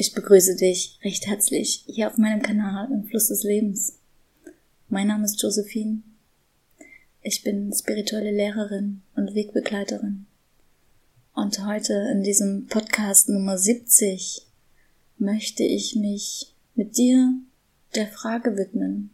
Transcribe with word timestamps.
Ich 0.00 0.14
begrüße 0.14 0.54
dich 0.54 0.96
recht 1.02 1.26
herzlich 1.26 1.82
hier 1.88 2.06
auf 2.06 2.18
meinem 2.18 2.40
Kanal 2.40 2.88
im 2.92 3.02
Fluss 3.02 3.26
des 3.26 3.42
Lebens. 3.42 3.98
Mein 4.88 5.08
Name 5.08 5.24
ist 5.24 5.42
Josephine. 5.42 6.02
Ich 7.20 7.42
bin 7.42 7.72
spirituelle 7.74 8.30
Lehrerin 8.30 9.02
und 9.16 9.34
Wegbegleiterin. 9.34 10.26
Und 11.34 11.66
heute 11.66 11.94
in 12.12 12.22
diesem 12.22 12.68
Podcast 12.68 13.28
Nummer 13.28 13.58
70 13.58 14.46
möchte 15.16 15.64
ich 15.64 15.96
mich 15.96 16.54
mit 16.76 16.96
dir 16.96 17.32
der 17.96 18.06
Frage 18.06 18.56
widmen. 18.56 19.10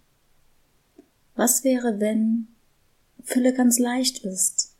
Was 1.34 1.64
wäre, 1.64 1.98
wenn 1.98 2.48
Fülle 3.22 3.54
ganz 3.54 3.78
leicht 3.78 4.18
ist? 4.18 4.74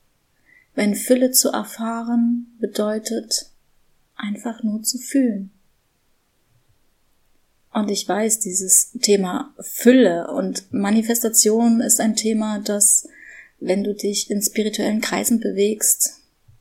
Wenn 0.74 0.96
Fülle 0.96 1.30
zu 1.30 1.48
erfahren 1.48 2.55
bedeutet, 2.60 3.50
einfach 4.16 4.62
nur 4.62 4.82
zu 4.82 4.98
fühlen. 4.98 5.50
Und 7.74 7.91
ich 7.91 8.09
weiß, 8.09 8.38
dieses 8.38 8.92
Thema 9.02 9.52
Fülle 9.59 10.30
und 10.30 10.73
Manifestation 10.73 11.80
ist 11.80 12.00
ein 12.00 12.14
Thema, 12.14 12.60
das, 12.60 13.09
wenn 13.59 13.83
du 13.83 13.95
dich 13.95 14.30
in 14.30 14.41
spirituellen 14.41 15.00
Kreisen 15.00 15.41
bewegst, 15.41 16.20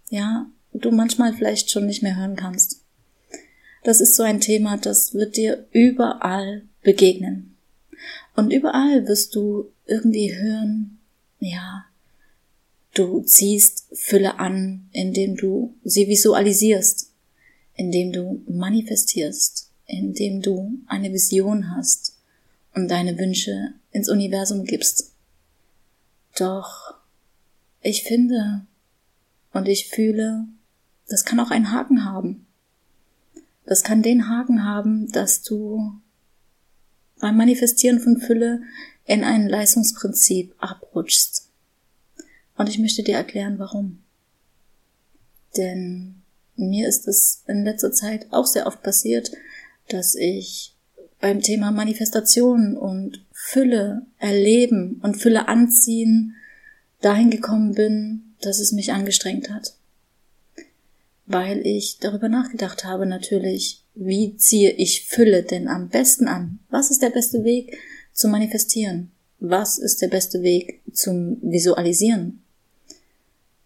ja, 0.09 0.47
du 0.73 0.89
manchmal 0.89 1.33
vielleicht 1.33 1.69
schon 1.69 1.85
nicht 1.85 2.01
mehr 2.01 2.17
hören 2.17 2.35
kannst. 2.35 2.81
Das 3.83 4.01
ist 4.01 4.15
so 4.15 4.23
ein 4.23 4.39
Thema, 4.39 4.77
das 4.77 5.13
wird 5.13 5.37
dir 5.37 5.67
überall 5.71 6.63
begegnen. 6.81 7.55
Und 8.35 8.51
überall 8.51 9.07
wirst 9.07 9.35
du 9.35 9.71
irgendwie 9.85 10.33
hören, 10.33 10.97
ja, 11.39 11.85
du 12.95 13.21
ziehst 13.21 13.85
Fülle 13.93 14.39
an, 14.39 14.89
indem 14.93 15.35
du 15.35 15.75
sie 15.83 16.07
visualisierst, 16.07 17.11
indem 17.75 18.11
du 18.11 18.41
manifestierst, 18.47 19.62
indem 19.85 20.41
du 20.41 20.79
eine 20.87 21.11
Vision 21.11 21.75
hast 21.75 22.17
und 22.73 22.89
deine 22.89 23.17
Wünsche 23.17 23.73
ins 23.91 24.09
Universum 24.09 24.65
gibst. 24.65 25.13
Doch 26.37 26.95
ich 27.81 28.03
finde 28.03 28.65
und 29.51 29.67
ich 29.67 29.89
fühle, 29.89 30.47
das 31.07 31.25
kann 31.25 31.39
auch 31.39 31.51
einen 31.51 31.71
Haken 31.71 32.05
haben. 32.05 32.47
Das 33.65 33.83
kann 33.83 34.01
den 34.01 34.29
Haken 34.29 34.65
haben, 34.65 35.11
dass 35.11 35.41
du 35.41 35.93
beim 37.19 37.37
Manifestieren 37.37 37.99
von 37.99 38.17
Fülle 38.17 38.61
in 39.05 39.23
ein 39.23 39.47
Leistungsprinzip 39.47 40.55
abrutschst. 40.57 41.49
Und 42.57 42.69
ich 42.69 42.79
möchte 42.79 43.03
dir 43.03 43.15
erklären, 43.15 43.59
warum. 43.59 44.03
Denn 45.55 46.21
mir 46.55 46.87
ist 46.87 47.07
es 47.07 47.43
in 47.47 47.63
letzter 47.63 47.91
Zeit 47.91 48.27
auch 48.31 48.45
sehr 48.45 48.67
oft 48.67 48.81
passiert, 48.83 49.31
dass 49.89 50.15
ich 50.15 50.75
beim 51.19 51.41
Thema 51.41 51.71
Manifestation 51.71 52.75
und 52.75 53.25
Fülle 53.31 54.05
erleben 54.19 54.99
und 55.03 55.15
Fülle 55.15 55.47
anziehen 55.47 56.35
dahin 57.01 57.29
gekommen 57.29 57.75
bin, 57.75 58.35
dass 58.41 58.59
es 58.59 58.71
mich 58.71 58.91
angestrengt 58.91 59.49
hat. 59.49 59.75
Weil 61.25 61.65
ich 61.65 61.99
darüber 61.99 62.27
nachgedacht 62.27 62.83
habe 62.83 63.05
natürlich, 63.05 63.83
wie 63.95 64.35
ziehe 64.35 64.71
ich 64.71 65.05
Fülle 65.05 65.43
denn 65.43 65.67
am 65.67 65.89
besten 65.89 66.27
an? 66.27 66.59
Was 66.69 66.91
ist 66.91 67.01
der 67.01 67.09
beste 67.09 67.43
Weg 67.43 67.77
zu 68.11 68.27
manifestieren? 68.27 69.11
Was 69.39 69.77
ist 69.77 70.01
der 70.01 70.09
beste 70.09 70.41
Weg 70.41 70.81
zum 70.91 71.37
Visualisieren? 71.41 72.42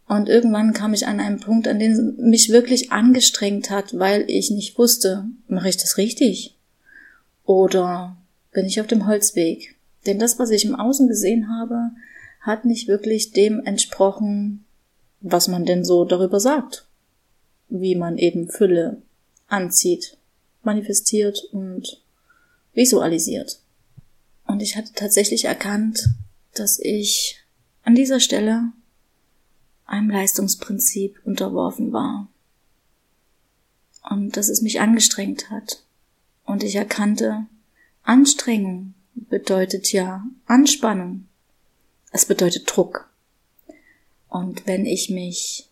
Und 0.08 0.30
irgendwann 0.30 0.74
kam 0.74 0.94
ich 0.94 1.06
an 1.06 1.20
einen 1.20 1.40
Punkt, 1.40 1.68
an 1.68 1.80
dem 1.80 2.16
mich 2.18 2.50
wirklich 2.50 2.92
angestrengt 2.92 3.70
hat, 3.70 4.00
weil 4.00 4.24
ich 4.30 4.50
nicht 4.52 4.78
wusste, 4.78 5.26
mache 5.48 5.68
ich 5.68 5.78
das 5.78 5.98
richtig? 5.98 6.56
Oder 7.44 8.16
bin 8.52 8.66
ich 8.66 8.80
auf 8.80 8.88
dem 8.88 9.06
Holzweg? 9.06 9.76
Denn 10.06 10.18
das, 10.18 10.40
was 10.40 10.50
ich 10.50 10.64
im 10.64 10.76
Außen 10.76 11.10
gesehen 11.10 11.50
habe, 11.50 11.92
hat 12.40 12.64
nicht 12.64 12.88
wirklich 12.88 13.32
dem 13.34 13.60
entsprochen, 13.66 14.64
was 15.20 15.50
man 15.50 15.66
denn 15.66 15.84
so 15.84 16.06
darüber 16.06 16.40
sagt. 16.40 16.86
Wie 17.68 17.96
man 17.96 18.18
eben 18.18 18.48
Fülle 18.48 19.02
anzieht, 19.48 20.18
manifestiert 20.64 21.44
und 21.52 22.02
visualisiert. 22.74 23.60
Und 24.46 24.62
ich 24.62 24.78
hatte 24.78 24.94
tatsächlich 24.96 25.46
erkannt, 25.46 26.08
dass 26.54 26.80
ich 26.80 27.40
an 27.84 27.96
dieser 27.96 28.22
Stelle 28.22 28.72
einem 29.88 30.10
Leistungsprinzip 30.10 31.20
unterworfen 31.26 31.92
war. 31.92 32.28
Und 34.10 34.38
dass 34.38 34.50
es 34.50 34.62
mich 34.62 34.80
angestrengt 34.80 35.50
hat. 35.50 35.84
Und 36.46 36.64
ich 36.64 36.76
erkannte, 36.76 37.48
Anstrengung 38.04 38.94
bedeutet 39.16 39.92
ja 39.92 40.26
Anspannung. 40.46 41.28
Es 42.12 42.26
bedeutet 42.26 42.64
Druck. 42.68 43.10
Und 44.30 44.68
wenn 44.68 44.86
ich 44.86 45.10
mich 45.10 45.70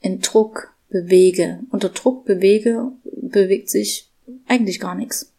in 0.00 0.20
Druck 0.20 0.74
bewege, 0.88 1.60
unter 1.70 1.88
Druck 1.88 2.24
bewege, 2.24 2.92
bewegt 3.04 3.70
sich 3.70 4.10
eigentlich 4.46 4.80
gar 4.80 4.94
nichts. 4.94 5.32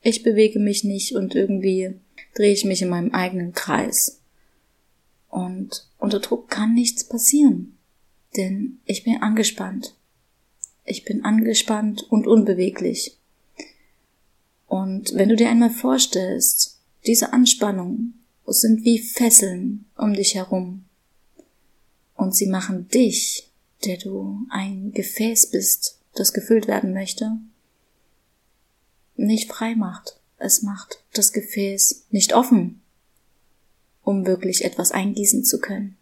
Ich 0.00 0.22
bewege 0.22 0.58
mich 0.58 0.84
nicht 0.84 1.14
und 1.14 1.34
irgendwie 1.34 1.94
drehe 2.34 2.52
ich 2.52 2.64
mich 2.64 2.82
in 2.82 2.88
meinem 2.88 3.12
eigenen 3.12 3.52
Kreis. 3.52 4.20
Und 5.28 5.87
unter 5.98 6.20
Druck 6.20 6.48
kann 6.48 6.74
nichts 6.74 7.04
passieren, 7.04 7.76
denn 8.36 8.80
ich 8.84 9.04
bin 9.04 9.20
angespannt. 9.20 9.94
Ich 10.84 11.04
bin 11.04 11.24
angespannt 11.24 12.04
und 12.08 12.26
unbeweglich. 12.26 13.18
Und 14.66 15.14
wenn 15.14 15.28
du 15.28 15.36
dir 15.36 15.50
einmal 15.50 15.70
vorstellst, 15.70 16.78
diese 17.06 17.32
Anspannung 17.32 18.14
sind 18.46 18.84
wie 18.84 18.98
Fesseln 18.98 19.84
um 19.96 20.14
dich 20.14 20.34
herum. 20.34 20.84
Und 22.14 22.34
sie 22.34 22.46
machen 22.46 22.88
dich, 22.88 23.50
der 23.84 23.98
du 23.98 24.38
ein 24.50 24.92
Gefäß 24.92 25.50
bist, 25.50 25.98
das 26.14 26.32
gefüllt 26.32 26.66
werden 26.66 26.92
möchte, 26.92 27.36
nicht 29.16 29.50
frei 29.50 29.74
macht. 29.74 30.18
Es 30.38 30.62
macht 30.62 31.02
das 31.12 31.32
Gefäß 31.32 32.06
nicht 32.10 32.34
offen, 32.34 32.80
um 34.08 34.24
wirklich 34.24 34.64
etwas 34.64 34.90
eingießen 34.90 35.44
zu 35.44 35.60
können. 35.60 35.94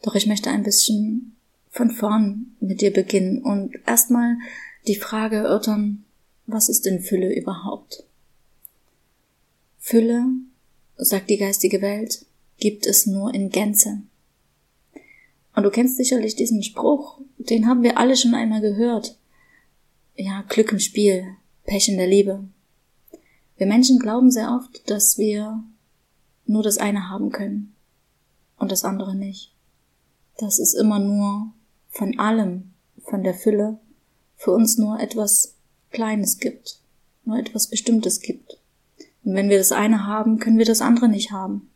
Doch 0.00 0.14
ich 0.14 0.26
möchte 0.26 0.48
ein 0.48 0.62
bisschen 0.62 1.36
von 1.68 1.90
vorn 1.90 2.56
mit 2.58 2.80
dir 2.80 2.90
beginnen 2.90 3.42
und 3.42 3.74
erstmal 3.86 4.38
die 4.88 4.96
Frage 4.96 5.36
erörtern, 5.36 6.06
was 6.46 6.70
ist 6.70 6.86
denn 6.86 7.02
Fülle 7.02 7.34
überhaupt? 7.34 8.04
Fülle, 9.78 10.24
sagt 10.96 11.28
die 11.28 11.36
geistige 11.36 11.82
Welt, 11.82 12.24
gibt 12.56 12.86
es 12.86 13.04
nur 13.04 13.34
in 13.34 13.50
Gänze. 13.50 14.00
Und 15.54 15.64
du 15.64 15.70
kennst 15.70 15.98
sicherlich 15.98 16.34
diesen 16.34 16.62
Spruch, 16.62 17.20
den 17.36 17.66
haben 17.66 17.82
wir 17.82 17.98
alle 17.98 18.16
schon 18.16 18.34
einmal 18.34 18.62
gehört. 18.62 19.18
Ja, 20.16 20.46
Glück 20.48 20.72
im 20.72 20.78
Spiel, 20.78 21.26
Pech 21.64 21.90
in 21.90 21.98
der 21.98 22.08
Liebe. 22.08 22.42
Wir 23.58 23.66
Menschen 23.66 23.98
glauben 23.98 24.30
sehr 24.30 24.50
oft, 24.50 24.88
dass 24.88 25.18
wir 25.18 25.62
nur 26.46 26.62
das 26.62 26.78
eine 26.78 27.08
haben 27.08 27.30
können 27.30 27.74
und 28.58 28.72
das 28.72 28.84
andere 28.84 29.14
nicht. 29.14 29.52
Dass 30.38 30.58
es 30.58 30.74
immer 30.74 30.98
nur 30.98 31.52
von 31.90 32.18
allem, 32.18 32.72
von 33.02 33.22
der 33.22 33.34
Fülle, 33.34 33.78
für 34.36 34.52
uns 34.52 34.78
nur 34.78 35.00
etwas 35.00 35.54
Kleines 35.90 36.38
gibt, 36.38 36.80
nur 37.24 37.38
etwas 37.38 37.68
Bestimmtes 37.68 38.20
gibt. 38.20 38.58
Und 39.24 39.34
wenn 39.34 39.48
wir 39.48 39.58
das 39.58 39.72
eine 39.72 40.06
haben, 40.06 40.38
können 40.38 40.58
wir 40.58 40.66
das 40.66 40.82
andere 40.82 41.08
nicht 41.08 41.32
haben. 41.32 41.70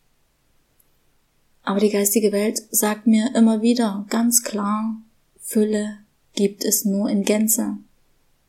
Aber 1.62 1.80
die 1.80 1.90
geistige 1.90 2.32
Welt 2.32 2.62
sagt 2.70 3.06
mir 3.06 3.34
immer 3.34 3.62
wieder 3.62 4.06
ganz 4.08 4.42
klar, 4.42 4.96
Fülle 5.38 5.98
gibt 6.34 6.64
es 6.64 6.84
nur 6.84 7.08
in 7.10 7.24
Gänze. 7.24 7.76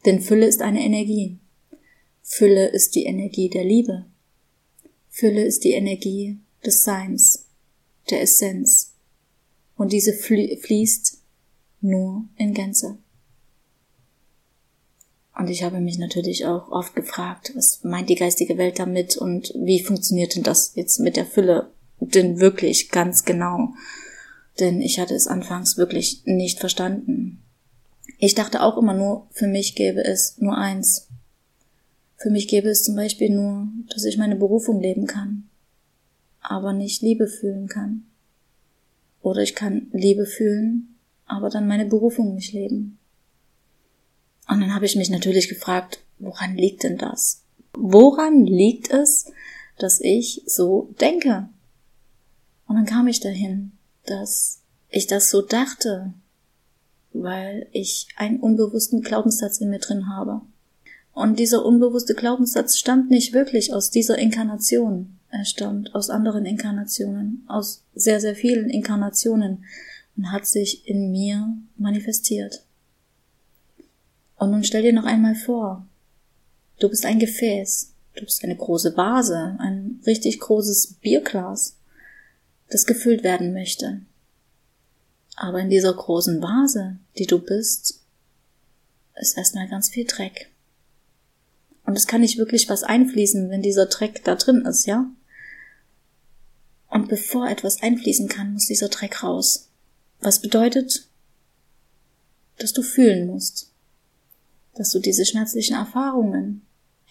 Denn 0.05 0.21
Fülle 0.21 0.45
ist 0.45 0.61
eine 0.61 0.83
Energie. 0.83 1.37
Fülle 2.21 2.67
ist 2.67 2.95
die 2.95 3.05
Energie 3.05 3.49
der 3.49 3.63
Liebe. 3.63 4.05
Fülle 5.11 5.43
ist 5.43 5.65
die 5.65 5.73
Energie 5.73 6.39
des 6.65 6.83
Seins, 6.83 7.45
der 8.09 8.21
Essenz. 8.21 8.93
Und 9.75 9.91
diese 9.91 10.13
fließt 10.13 11.17
nur 11.81 12.25
in 12.37 12.53
Gänze. 12.53 12.97
Und 15.37 15.49
ich 15.49 15.63
habe 15.63 15.79
mich 15.79 15.97
natürlich 15.97 16.45
auch 16.45 16.71
oft 16.71 16.95
gefragt, 16.95 17.51
was 17.55 17.83
meint 17.83 18.09
die 18.09 18.15
geistige 18.15 18.57
Welt 18.57 18.79
damit 18.79 19.17
und 19.17 19.53
wie 19.55 19.81
funktioniert 19.81 20.35
denn 20.35 20.43
das 20.43 20.73
jetzt 20.75 20.99
mit 20.99 21.17
der 21.17 21.25
Fülle 21.25 21.71
denn 21.99 22.39
wirklich 22.39 22.89
ganz 22.89 23.25
genau? 23.25 23.73
Denn 24.59 24.81
ich 24.81 24.99
hatte 24.99 25.13
es 25.13 25.27
anfangs 25.27 25.77
wirklich 25.77 26.21
nicht 26.25 26.59
verstanden. 26.59 27.43
Ich 28.17 28.35
dachte 28.35 28.61
auch 28.61 28.77
immer 28.77 28.93
nur, 28.93 29.27
für 29.31 29.47
mich 29.47 29.75
gäbe 29.75 30.03
es 30.03 30.37
nur 30.37 30.57
eins, 30.57 31.07
für 32.21 32.29
mich 32.29 32.47
gäbe 32.47 32.69
es 32.69 32.83
zum 32.83 32.95
Beispiel 32.95 33.31
nur, 33.31 33.67
dass 33.89 34.05
ich 34.05 34.17
meine 34.17 34.35
Berufung 34.35 34.79
leben 34.79 35.07
kann, 35.07 35.49
aber 36.39 36.71
nicht 36.71 37.01
Liebe 37.01 37.27
fühlen 37.27 37.67
kann. 37.67 38.03
Oder 39.21 39.41
ich 39.41 39.55
kann 39.55 39.87
Liebe 39.91 40.27
fühlen, 40.27 40.99
aber 41.25 41.49
dann 41.49 41.67
meine 41.67 41.85
Berufung 41.85 42.35
nicht 42.35 42.53
leben. 42.53 42.99
Und 44.47 44.61
dann 44.61 44.75
habe 44.75 44.85
ich 44.85 44.95
mich 44.95 45.09
natürlich 45.09 45.49
gefragt, 45.49 46.03
woran 46.19 46.55
liegt 46.55 46.83
denn 46.83 46.97
das? 46.97 47.43
Woran 47.73 48.45
liegt 48.45 48.91
es, 48.91 49.31
dass 49.79 49.99
ich 49.99 50.43
so 50.45 50.93
denke? 51.01 51.49
Und 52.67 52.75
dann 52.75 52.85
kam 52.85 53.07
ich 53.07 53.19
dahin, 53.19 53.71
dass 54.05 54.61
ich 54.89 55.07
das 55.07 55.31
so 55.31 55.41
dachte, 55.41 56.13
weil 57.13 57.67
ich 57.71 58.09
einen 58.15 58.39
unbewussten 58.39 59.01
Glaubenssatz 59.01 59.59
in 59.59 59.69
mir 59.69 59.79
drin 59.79 60.07
habe. 60.07 60.41
Und 61.13 61.39
dieser 61.39 61.65
unbewusste 61.65 62.15
Glaubenssatz 62.15 62.77
stammt 62.77 63.09
nicht 63.09 63.33
wirklich 63.33 63.73
aus 63.73 63.89
dieser 63.89 64.17
Inkarnation. 64.17 65.17
Er 65.29 65.45
stammt 65.45 65.93
aus 65.95 66.09
anderen 66.09 66.45
Inkarnationen, 66.45 67.43
aus 67.47 67.83
sehr, 67.95 68.19
sehr 68.19 68.35
vielen 68.35 68.69
Inkarnationen 68.69 69.65
und 70.17 70.31
hat 70.31 70.45
sich 70.45 70.87
in 70.87 71.11
mir 71.11 71.53
manifestiert. 71.77 72.63
Und 74.35 74.51
nun 74.51 74.63
stell 74.63 74.81
dir 74.81 74.93
noch 74.93 75.05
einmal 75.05 75.35
vor, 75.35 75.85
du 76.79 76.89
bist 76.89 77.05
ein 77.05 77.19
Gefäß, 77.19 77.93
du 78.15 78.25
bist 78.25 78.43
eine 78.43 78.55
große 78.55 78.97
Vase, 78.97 79.55
ein 79.59 80.01
richtig 80.05 80.39
großes 80.39 80.93
Bierglas, 81.01 81.77
das 82.69 82.85
gefüllt 82.85 83.23
werden 83.23 83.53
möchte. 83.53 84.01
Aber 85.35 85.59
in 85.59 85.69
dieser 85.69 85.93
großen 85.93 86.41
Vase, 86.41 86.97
die 87.17 87.25
du 87.25 87.39
bist, 87.39 88.01
ist 89.15 89.37
erstmal 89.37 89.67
ganz 89.67 89.89
viel 89.89 90.05
Dreck. 90.05 90.50
Und 91.91 91.97
es 91.97 92.07
kann 92.07 92.21
nicht 92.21 92.37
wirklich 92.37 92.69
was 92.69 92.83
einfließen, 92.83 93.49
wenn 93.49 93.61
dieser 93.61 93.85
Dreck 93.85 94.23
da 94.23 94.35
drin 94.35 94.61
ist, 94.65 94.85
ja? 94.85 95.11
Und 96.87 97.09
bevor 97.09 97.49
etwas 97.49 97.83
einfließen 97.83 98.29
kann, 98.29 98.53
muss 98.53 98.67
dieser 98.67 98.87
Dreck 98.87 99.23
raus. 99.23 99.67
Was 100.21 100.39
bedeutet, 100.39 101.09
dass 102.59 102.71
du 102.71 102.81
fühlen 102.81 103.27
musst. 103.27 103.73
Dass 104.73 104.91
du 104.91 104.99
diese 104.99 105.25
schmerzlichen 105.25 105.75
Erfahrungen, 105.75 106.61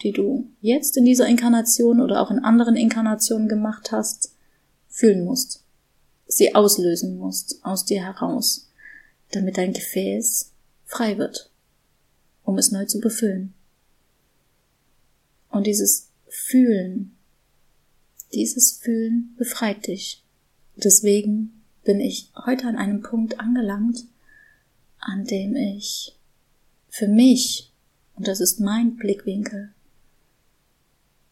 die 0.01 0.13
du 0.13 0.49
jetzt 0.61 0.97
in 0.97 1.05
dieser 1.05 1.27
Inkarnation 1.27 2.01
oder 2.01 2.19
auch 2.19 2.31
in 2.31 2.39
anderen 2.39 2.75
Inkarnationen 2.75 3.47
gemacht 3.47 3.91
hast, 3.91 4.33
fühlen 4.89 5.23
musst. 5.23 5.63
Sie 6.25 6.55
auslösen 6.55 7.19
musst 7.19 7.63
aus 7.63 7.85
dir 7.85 8.03
heraus, 8.03 8.67
damit 9.29 9.59
dein 9.59 9.73
Gefäß 9.73 10.53
frei 10.85 11.19
wird, 11.19 11.51
um 12.43 12.57
es 12.57 12.71
neu 12.71 12.85
zu 12.85 12.99
befüllen. 12.99 13.53
Und 15.51 15.67
dieses 15.67 16.09
Fühlen, 16.27 17.15
dieses 18.33 18.71
Fühlen 18.71 19.35
befreit 19.37 19.87
dich. 19.87 20.23
Deswegen 20.77 21.61
bin 21.83 21.99
ich 21.99 22.31
heute 22.35 22.67
an 22.67 22.77
einem 22.77 23.01
Punkt 23.01 23.39
angelangt, 23.39 24.05
an 24.99 25.25
dem 25.25 25.55
ich 25.55 26.17
für 26.87 27.07
mich, 27.07 27.73
und 28.15 28.27
das 28.27 28.39
ist 28.39 28.59
mein 28.59 28.95
Blickwinkel, 28.95 29.73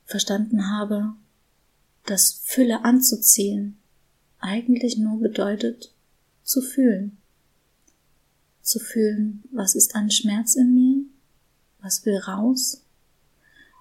verstanden 0.06 0.69
habe, 0.69 1.13
dass 2.06 2.42
Fülle 2.44 2.83
anzuziehen 2.83 3.77
eigentlich 4.39 4.98
nur 4.98 5.19
bedeutet 5.19 5.94
zu 6.44 6.62
fühlen. 6.62 7.18
Zu 8.62 8.80
fühlen, 8.80 9.44
was 9.51 9.75
ist 9.75 9.95
an 9.95 10.12
Schmerz 10.12 10.56
in 10.56 10.74
mir, 10.74 11.06
was 11.81 12.06
will 12.06 12.18
raus 12.18 12.81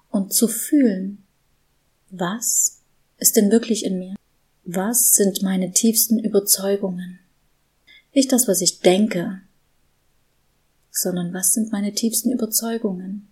und 0.09 0.33
zu 0.33 0.47
fühlen, 0.47 1.23
was 2.09 2.81
ist 3.17 3.35
denn 3.35 3.51
wirklich 3.51 3.85
in 3.85 3.99
mir? 3.99 4.15
Was 4.65 5.13
sind 5.13 5.41
meine 5.41 5.71
tiefsten 5.71 6.19
Überzeugungen? 6.19 7.19
Nicht 8.13 8.31
das, 8.31 8.47
was 8.47 8.61
ich 8.61 8.79
denke, 8.79 9.41
sondern 10.91 11.33
was 11.33 11.53
sind 11.53 11.71
meine 11.71 11.93
tiefsten 11.93 12.31
Überzeugungen? 12.31 13.27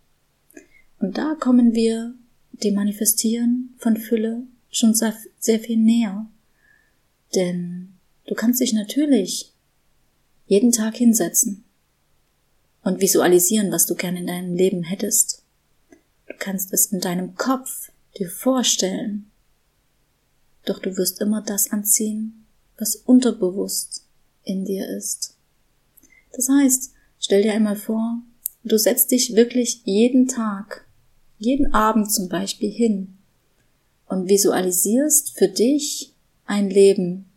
Und 1.00 1.18
da 1.18 1.36
kommen 1.40 1.74
wir 1.74 2.14
dem 2.52 2.76
Manifestieren 2.76 3.76
von 3.78 3.98
Fülle 3.98 4.44
schon 4.70 4.94
sehr, 4.94 5.60
viel 5.60 5.78
näher. 5.78 6.28
Denn 7.36 7.94
du 8.26 8.36
kannst 8.36 8.62
dich 8.62 8.74
natürlich 8.74 9.54
jeden 10.46 10.72
Tag 10.72 10.96
hinsetzen 10.96 11.66
und 12.84 13.02
visualisieren, 13.02 13.72
was 13.72 13.86
du 13.86 13.96
gerne 13.96 14.20
in 14.20 14.28
deinem 14.28 14.56
Leben 14.56 14.84
hättest. 14.84 15.37
Du 16.28 16.34
kannst 16.38 16.74
es 16.74 16.88
in 16.88 17.00
deinem 17.00 17.36
Kopf 17.36 17.92
dir 18.18 18.30
vorstellen. 18.30 19.32
Doch 20.66 20.80
du 20.80 20.98
wirst 20.98 21.22
immer 21.22 21.42
das 21.42 21.72
anziehen, 21.72 22.46
was 22.78 22.96
unterbewusst 22.96 24.06
in 24.44 24.66
dir 24.66 24.88
ist. 24.88 25.36
Das 26.34 26.50
heißt, 26.50 26.94
stell 27.20 27.44
dir 27.44 27.54
einmal 27.54 27.76
vor, 27.76 28.22
du 28.64 28.78
setzt 28.78 29.12
dich 29.12 29.36
wirklich 29.36 29.82
jeden 29.86 30.28
Tag, 30.28 30.86
jeden 31.40 31.74
Abend 31.74 32.12
zum 32.12 32.28
Beispiel 32.30 32.72
hin 32.72 33.18
und 34.08 34.30
visualisierst 34.30 35.38
für 35.38 35.48
dich 35.48 36.14
ein 36.46 36.70
Leben, 36.70 37.30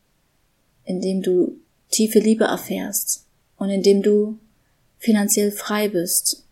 in 0.85 1.01
dem 1.01 1.23
du 1.23 1.61
tiefe 1.91 2.19
Liebe 2.19 2.45
erfährst 2.45 3.27
und 3.57 3.71
in 3.71 3.83
dem 3.83 4.03
du 4.03 4.39
finanziell 4.99 5.53
frei 5.53 5.89
bist. 5.89 6.45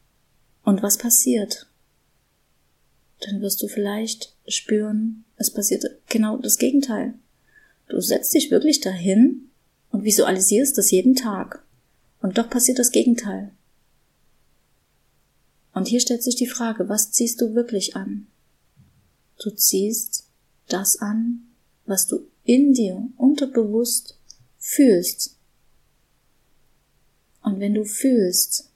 Und 0.65 0.83
was 0.83 0.99
passiert? 0.99 1.67
Dann 3.21 3.41
wirst 3.41 3.63
du 3.63 3.69
vielleicht 3.69 4.35
spüren, 4.47 5.25
es 5.37 5.53
passiert 5.53 5.85
genau 6.09 6.37
das 6.37 6.59
Gegenteil. 6.59 7.15
Du 7.89 8.01
setzt 8.01 8.35
dich 8.35 8.51
wirklich 8.51 8.81
dahin 8.81 9.51
und 9.91 10.05
visualisierst 10.05 10.77
das 10.77 10.91
jeden 10.91 11.15
Tag. 11.15 11.65
Und 12.21 12.39
doch 12.39 12.51
passiert 12.51 12.79
das 12.79 12.91
Gegenteil. 12.91 13.53
Und 15.73 15.89
hier 15.89 16.01
stellt 16.01 16.23
sich 16.23 16.35
die 16.35 16.47
Frage, 16.47 16.89
was 16.89 17.13
ziehst 17.13 17.41
du 17.41 17.55
wirklich 17.55 17.97
an? 17.97 18.27
Du 19.41 19.51
ziehst 19.51 20.27
das 20.67 20.97
an, 20.97 21.47
was 21.87 22.07
du 22.07 22.27
in 22.45 22.73
dir 22.75 23.09
unterbewusst 23.17 24.19
fühlst. 24.59 25.37
Und 27.43 27.61
wenn 27.61 27.75
du 27.75 27.85
fühlst, 27.85 28.71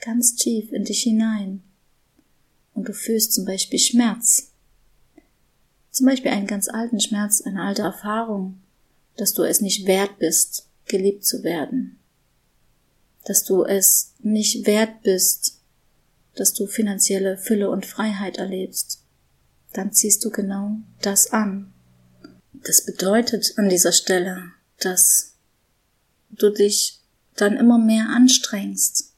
ganz 0.00 0.36
tief 0.36 0.70
in 0.70 0.84
dich 0.84 1.02
hinein, 1.02 1.62
und 2.74 2.88
du 2.88 2.92
fühlst 2.92 3.32
zum 3.32 3.44
Beispiel 3.44 3.78
Schmerz. 3.78 4.50
Zum 5.90 6.06
Beispiel 6.06 6.32
einen 6.32 6.46
ganz 6.46 6.68
alten 6.68 7.00
Schmerz, 7.00 7.40
eine 7.40 7.62
alte 7.62 7.82
Erfahrung, 7.82 8.60
dass 9.16 9.32
du 9.32 9.44
es 9.44 9.60
nicht 9.60 9.86
wert 9.86 10.18
bist, 10.18 10.68
geliebt 10.86 11.24
zu 11.24 11.44
werden. 11.44 11.98
Dass 13.24 13.44
du 13.44 13.64
es 13.64 14.12
nicht 14.18 14.66
wert 14.66 15.02
bist, 15.02 15.60
dass 16.34 16.52
du 16.52 16.66
finanzielle 16.66 17.38
Fülle 17.38 17.70
und 17.70 17.86
Freiheit 17.86 18.38
erlebst. 18.38 19.02
Dann 19.72 19.92
ziehst 19.92 20.24
du 20.24 20.30
genau 20.30 20.78
das 21.00 21.32
an. 21.32 21.72
Das 22.52 22.84
bedeutet 22.84 23.54
an 23.56 23.68
dieser 23.68 23.92
Stelle, 23.92 24.50
dass 24.80 25.34
du 26.30 26.50
dich 26.50 27.00
dann 27.36 27.56
immer 27.56 27.78
mehr 27.78 28.08
anstrengst, 28.08 29.13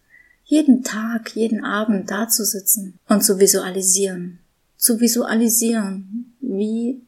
jeden 0.47 0.85
Tag, 0.85 1.35
jeden 1.35 1.65
Abend 1.65 2.11
da 2.11 2.29
zu 2.29 2.45
sitzen 2.45 2.99
und 3.09 3.25
zu 3.25 3.41
visualisieren. 3.41 4.39
Zu 4.77 5.01
visualisieren, 5.01 6.37
wie 6.41 7.03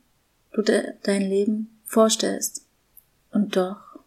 du 0.52 0.62
de 0.62 0.94
dein 1.04 1.22
Leben 1.22 1.80
vorstellst. 1.84 2.66
Und 3.30 3.56
doch 3.56 4.00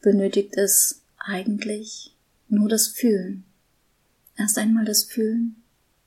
benötigt 0.00 0.56
es 0.56 1.02
eigentlich 1.18 2.14
nur 2.48 2.68
das 2.68 2.86
Fühlen. 2.86 3.44
Erst 4.36 4.58
einmal 4.58 4.84
das 4.84 5.02
Fühlen, 5.02 5.56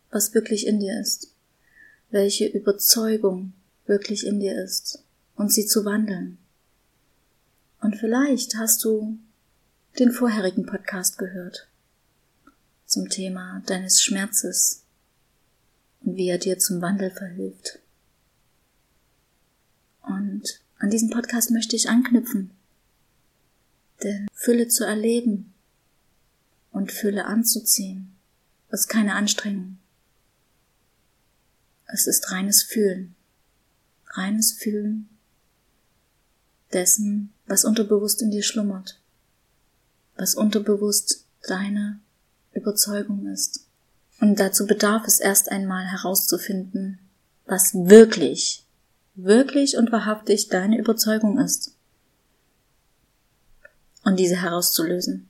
was 0.09 0.33
wirklich 0.33 0.65
in 0.65 0.79
dir 0.79 0.97
ist. 0.99 1.33
Welche 2.09 2.47
Überzeugung 2.47 3.51
wirklich 3.85 4.25
in 4.25 4.39
dir 4.39 4.63
ist. 4.63 5.03
Und 5.35 5.51
sie 5.51 5.65
zu 5.65 5.83
wandeln. 5.83 6.37
Und 7.81 7.97
vielleicht 7.97 8.55
hast 8.55 8.85
du 8.85 9.17
den 9.99 10.11
vorherigen 10.11 10.65
Podcast 10.65 11.17
gehört 11.17 11.67
zum 12.91 13.07
Thema 13.07 13.63
deines 13.67 14.01
Schmerzes 14.01 14.83
und 16.01 16.17
wie 16.17 16.27
er 16.27 16.37
dir 16.37 16.59
zum 16.59 16.81
Wandel 16.81 17.09
verhilft. 17.09 17.79
Und 20.01 20.59
an 20.77 20.89
diesen 20.89 21.09
Podcast 21.09 21.51
möchte 21.51 21.77
ich 21.77 21.89
anknüpfen, 21.89 22.51
denn 24.03 24.27
Fülle 24.33 24.67
zu 24.67 24.83
erleben 24.83 25.53
und 26.71 26.91
Fülle 26.91 27.25
anzuziehen 27.25 28.13
ist 28.71 28.89
keine 28.89 29.15
Anstrengung. 29.15 29.77
Es 31.85 32.07
ist 32.07 32.31
reines 32.31 32.61
Fühlen, 32.61 33.15
reines 34.07 34.51
Fühlen 34.51 35.07
dessen, 36.73 37.31
was 37.45 37.63
unterbewusst 37.63 38.21
in 38.21 38.31
dir 38.31 38.43
schlummert, 38.43 38.99
was 40.17 40.35
unterbewusst 40.35 41.25
deine 41.47 42.01
Überzeugung 42.53 43.27
ist. 43.27 43.65
Und 44.19 44.39
dazu 44.39 44.65
bedarf 44.65 45.07
es 45.07 45.19
erst 45.19 45.49
einmal 45.49 45.85
herauszufinden, 45.85 46.99
was 47.45 47.73
wirklich, 47.73 48.65
wirklich 49.15 49.77
und 49.77 49.91
wahrhaftig 49.91 50.49
deine 50.49 50.77
Überzeugung 50.77 51.39
ist. 51.39 51.75
Und 54.03 54.17
diese 54.17 54.41
herauszulösen, 54.41 55.29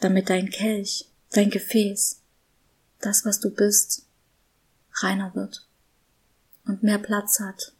damit 0.00 0.30
dein 0.30 0.50
Kelch, 0.50 1.08
dein 1.30 1.50
Gefäß 1.50 2.20
das, 3.00 3.24
was 3.24 3.40
du 3.40 3.50
bist, 3.50 4.04
reiner 4.94 5.34
wird 5.34 5.66
und 6.66 6.82
mehr 6.82 6.98
Platz 6.98 7.40
hat, 7.40 7.72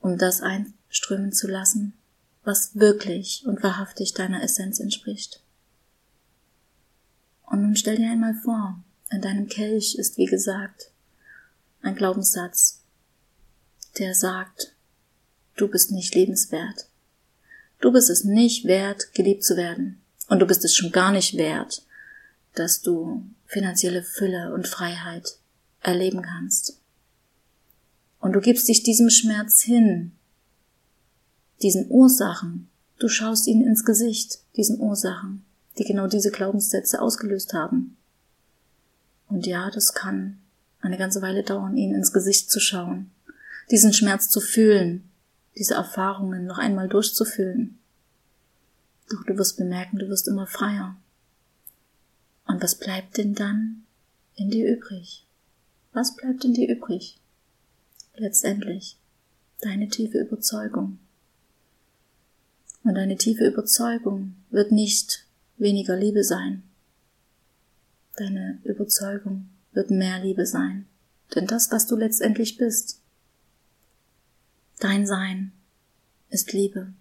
um 0.00 0.18
das 0.18 0.40
einströmen 0.40 1.32
zu 1.32 1.48
lassen, 1.48 1.94
was 2.44 2.76
wirklich 2.78 3.44
und 3.46 3.62
wahrhaftig 3.62 4.14
deiner 4.14 4.42
Essenz 4.42 4.78
entspricht. 4.78 5.42
Und 7.44 7.62
nun 7.62 7.76
stell 7.76 7.96
dir 7.96 8.10
einmal 8.10 8.34
vor, 8.34 8.82
in 9.10 9.20
deinem 9.20 9.48
Kelch 9.48 9.96
ist, 9.96 10.16
wie 10.16 10.26
gesagt, 10.26 10.90
ein 11.82 11.94
Glaubenssatz, 11.94 12.82
der 13.98 14.14
sagt, 14.14 14.74
du 15.56 15.68
bist 15.68 15.92
nicht 15.92 16.14
lebenswert. 16.14 16.88
Du 17.80 17.92
bist 17.92 18.10
es 18.10 18.24
nicht 18.24 18.64
wert, 18.64 19.12
geliebt 19.14 19.44
zu 19.44 19.56
werden. 19.56 20.00
Und 20.28 20.40
du 20.40 20.46
bist 20.46 20.64
es 20.64 20.74
schon 20.74 20.90
gar 20.90 21.12
nicht 21.12 21.36
wert, 21.36 21.84
dass 22.54 22.80
du 22.80 23.24
finanzielle 23.46 24.02
Fülle 24.02 24.54
und 24.54 24.66
Freiheit 24.66 25.38
erleben 25.80 26.22
kannst. 26.22 26.80
Und 28.20 28.32
du 28.32 28.40
gibst 28.40 28.68
dich 28.68 28.82
diesem 28.82 29.10
Schmerz 29.10 29.60
hin, 29.60 30.12
diesen 31.62 31.90
Ursachen. 31.90 32.70
Du 32.98 33.08
schaust 33.08 33.46
ihnen 33.46 33.66
ins 33.66 33.84
Gesicht, 33.84 34.38
diesen 34.56 34.80
Ursachen, 34.80 35.44
die 35.78 35.84
genau 35.84 36.06
diese 36.06 36.30
Glaubenssätze 36.30 37.00
ausgelöst 37.00 37.52
haben. 37.52 37.96
Und 39.28 39.46
ja, 39.46 39.70
das 39.70 39.94
kann 39.94 40.38
eine 40.80 40.98
ganze 40.98 41.22
Weile 41.22 41.42
dauern, 41.42 41.76
ihnen 41.76 41.94
ins 41.94 42.12
Gesicht 42.12 42.50
zu 42.50 42.60
schauen, 42.60 43.10
diesen 43.70 43.92
Schmerz 43.92 44.28
zu 44.28 44.40
fühlen, 44.40 45.10
diese 45.56 45.74
Erfahrungen 45.74 46.46
noch 46.46 46.58
einmal 46.58 46.88
durchzufühlen. 46.88 47.78
Doch 49.10 49.24
du 49.24 49.36
wirst 49.36 49.56
bemerken, 49.56 49.98
du 49.98 50.08
wirst 50.08 50.28
immer 50.28 50.46
freier. 50.46 50.96
Und 52.46 52.62
was 52.62 52.74
bleibt 52.74 53.16
denn 53.16 53.34
dann 53.34 53.84
in 54.36 54.50
dir 54.50 54.70
übrig? 54.70 55.26
Was 55.92 56.16
bleibt 56.16 56.44
in 56.44 56.54
dir 56.54 56.68
übrig? 56.68 57.18
Letztendlich 58.16 58.98
deine 59.60 59.88
tiefe 59.88 60.18
Überzeugung. 60.18 60.98
Und 62.82 62.94
deine 62.94 63.16
tiefe 63.16 63.46
Überzeugung 63.46 64.36
wird 64.50 64.70
nicht 64.72 65.24
weniger 65.56 65.96
Liebe 65.96 66.24
sein. 66.24 66.62
Deine 68.16 68.60
Überzeugung 68.64 69.48
wird 69.72 69.90
mehr 69.90 70.20
Liebe 70.20 70.46
sein. 70.46 70.86
Denn 71.34 71.46
das, 71.46 71.70
was 71.70 71.86
du 71.86 71.96
letztendlich 71.96 72.56
bist, 72.56 73.00
dein 74.78 75.06
Sein, 75.06 75.52
ist 76.28 76.52
Liebe, 76.52 76.92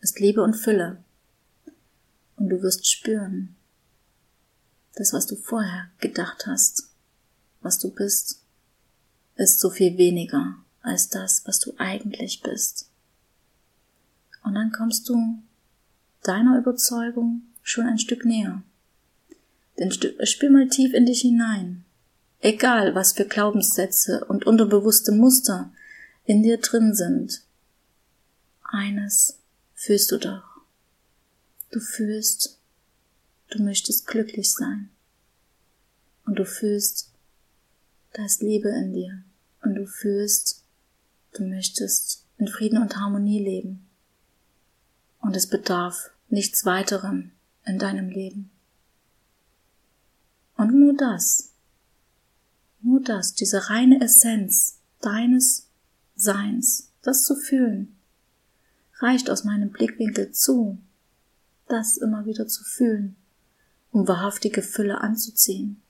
ist 0.00 0.20
Liebe 0.20 0.42
und 0.42 0.54
Fülle. 0.54 1.02
Und 2.36 2.48
du 2.48 2.62
wirst 2.62 2.88
spüren, 2.88 3.56
das, 4.94 5.12
was 5.12 5.26
du 5.26 5.36
vorher 5.36 5.90
gedacht 5.98 6.46
hast, 6.46 6.90
was 7.60 7.78
du 7.78 7.90
bist, 7.90 8.42
ist 9.36 9.60
so 9.60 9.70
viel 9.70 9.96
weniger 9.96 10.56
als 10.82 11.08
das, 11.08 11.46
was 11.46 11.60
du 11.60 11.74
eigentlich 11.78 12.42
bist. 12.42 12.90
Und 14.42 14.54
dann 14.54 14.72
kommst 14.72 15.08
du 15.08 15.42
deiner 16.22 16.58
Überzeugung 16.58 17.42
schon 17.62 17.86
ein 17.86 17.98
Stück 17.98 18.24
näher. 18.24 18.62
Denn 19.78 19.90
spür 19.92 20.50
mal 20.50 20.68
tief 20.68 20.92
in 20.92 21.06
dich 21.06 21.22
hinein. 21.22 21.84
Egal, 22.40 22.94
was 22.94 23.12
für 23.12 23.26
Glaubenssätze 23.26 24.24
und 24.26 24.46
unterbewusste 24.46 25.12
Muster 25.12 25.72
in 26.24 26.42
dir 26.42 26.58
drin 26.58 26.94
sind. 26.94 27.42
Eines 28.62 29.38
fühlst 29.74 30.10
du 30.12 30.18
doch. 30.18 30.44
Du 31.70 31.80
fühlst, 31.80 32.58
du 33.50 33.62
möchtest 33.62 34.06
glücklich 34.06 34.52
sein. 34.52 34.90
Und 36.24 36.38
du 36.38 36.44
fühlst, 36.44 37.10
da 38.12 38.24
ist 38.24 38.42
Liebe 38.42 38.68
in 38.70 38.92
dir. 38.92 39.22
Und 39.62 39.74
du 39.74 39.86
fühlst, 39.86 40.64
du 41.34 41.44
möchtest 41.44 42.24
in 42.38 42.48
Frieden 42.48 42.80
und 42.80 42.96
Harmonie 42.96 43.42
leben. 43.42 43.89
Und 45.20 45.36
es 45.36 45.46
bedarf 45.48 46.10
nichts 46.28 46.64
weiterem 46.64 47.32
in 47.64 47.78
deinem 47.78 48.08
Leben. 48.08 48.50
Und 50.56 50.78
nur 50.78 50.94
das, 50.94 51.52
nur 52.82 53.00
das, 53.00 53.34
diese 53.34 53.70
reine 53.70 54.00
Essenz 54.00 54.78
deines 55.00 55.68
Seins, 56.16 56.90
das 57.02 57.24
zu 57.24 57.34
fühlen, 57.34 57.96
reicht 58.98 59.30
aus 59.30 59.44
meinem 59.44 59.70
Blickwinkel 59.70 60.32
zu, 60.32 60.78
das 61.68 61.96
immer 61.96 62.26
wieder 62.26 62.46
zu 62.46 62.64
fühlen, 62.64 63.16
um 63.90 64.06
wahrhaftige 64.06 64.62
Fülle 64.62 65.00
anzuziehen. 65.00 65.80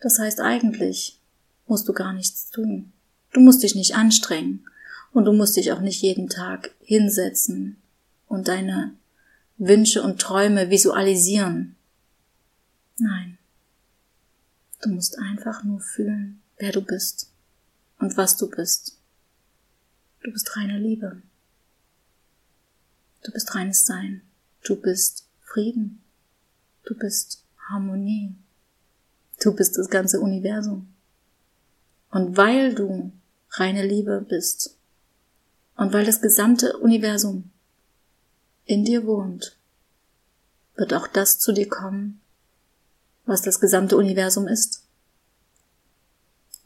Das 0.00 0.18
heißt 0.18 0.40
eigentlich 0.40 1.20
musst 1.66 1.88
du 1.88 1.92
gar 1.92 2.12
nichts 2.12 2.50
tun. 2.50 2.92
Du 3.32 3.40
musst 3.40 3.62
dich 3.62 3.74
nicht 3.74 3.94
anstrengen 3.94 4.66
und 5.12 5.24
du 5.24 5.32
musst 5.32 5.56
dich 5.56 5.72
auch 5.72 5.80
nicht 5.80 6.02
jeden 6.02 6.28
Tag 6.28 6.74
hinsetzen 6.80 7.76
und 8.34 8.48
deine 8.48 8.94
Wünsche 9.56 10.02
und 10.02 10.20
Träume 10.20 10.68
visualisieren. 10.68 11.76
Nein. 12.98 13.38
Du 14.82 14.90
musst 14.90 15.18
einfach 15.18 15.62
nur 15.62 15.80
fühlen, 15.80 16.42
wer 16.58 16.72
du 16.72 16.82
bist 16.82 17.30
und 17.98 18.16
was 18.16 18.36
du 18.36 18.50
bist. 18.50 18.98
Du 20.22 20.32
bist 20.32 20.56
reine 20.56 20.78
Liebe. 20.78 21.22
Du 23.22 23.32
bist 23.32 23.54
reines 23.54 23.86
Sein. 23.86 24.22
Du 24.64 24.76
bist 24.76 25.28
Frieden. 25.40 26.02
Du 26.84 26.94
bist 26.94 27.44
Harmonie. 27.68 28.34
Du 29.42 29.54
bist 29.54 29.78
das 29.78 29.88
ganze 29.88 30.20
Universum. 30.20 30.92
Und 32.10 32.36
weil 32.36 32.74
du 32.74 33.12
reine 33.50 33.86
Liebe 33.86 34.20
bist 34.28 34.76
und 35.76 35.92
weil 35.92 36.04
das 36.04 36.20
gesamte 36.20 36.78
Universum 36.78 37.50
in 38.64 38.84
dir 38.84 39.06
wohnt, 39.06 39.56
wird 40.76 40.94
auch 40.94 41.06
das 41.06 41.38
zu 41.38 41.52
dir 41.52 41.68
kommen, 41.68 42.20
was 43.26 43.42
das 43.42 43.60
gesamte 43.60 43.96
Universum 43.96 44.48
ist. 44.48 44.84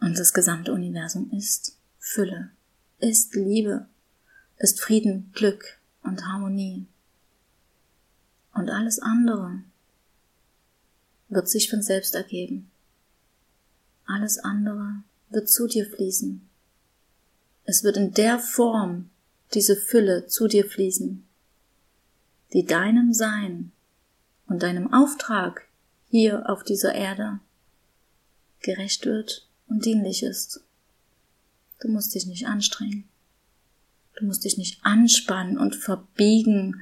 Und 0.00 0.18
das 0.18 0.32
gesamte 0.32 0.72
Universum 0.72 1.30
ist 1.32 1.76
Fülle, 1.98 2.50
ist 2.98 3.34
Liebe, 3.34 3.86
ist 4.56 4.80
Frieden, 4.80 5.30
Glück 5.34 5.78
und 6.02 6.26
Harmonie. 6.26 6.86
Und 8.54 8.70
alles 8.70 8.98
andere 8.98 9.62
wird 11.28 11.48
sich 11.48 11.68
von 11.68 11.82
selbst 11.82 12.14
ergeben. 12.14 12.70
Alles 14.06 14.38
andere 14.38 15.02
wird 15.28 15.48
zu 15.48 15.66
dir 15.66 15.86
fließen. 15.86 16.48
Es 17.64 17.84
wird 17.84 17.98
in 17.98 18.14
der 18.14 18.38
Form 18.38 19.10
diese 19.52 19.76
Fülle 19.76 20.26
zu 20.26 20.48
dir 20.48 20.64
fließen, 20.64 21.27
die 22.52 22.64
deinem 22.64 23.12
Sein 23.12 23.72
und 24.46 24.62
deinem 24.62 24.92
Auftrag 24.92 25.68
hier 26.08 26.48
auf 26.48 26.64
dieser 26.64 26.94
Erde 26.94 27.40
gerecht 28.60 29.04
wird 29.06 29.46
und 29.68 29.84
dienlich 29.84 30.22
ist. 30.22 30.62
Du 31.80 31.88
musst 31.88 32.14
dich 32.14 32.26
nicht 32.26 32.46
anstrengen. 32.46 33.08
Du 34.16 34.24
musst 34.24 34.44
dich 34.44 34.56
nicht 34.56 34.84
anspannen 34.84 35.58
und 35.58 35.76
verbiegen 35.76 36.80